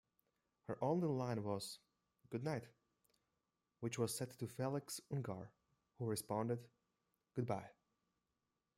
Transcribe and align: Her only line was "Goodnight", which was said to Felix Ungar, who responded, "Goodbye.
Her 0.63 0.79
only 0.83 1.07
line 1.07 1.43
was 1.43 1.77
"Goodnight", 2.31 2.63
which 3.81 3.99
was 3.99 4.15
said 4.17 4.31
to 4.39 4.47
Felix 4.47 4.99
Ungar, 5.13 5.49
who 5.99 6.07
responded, 6.07 6.57
"Goodbye. 7.35 7.69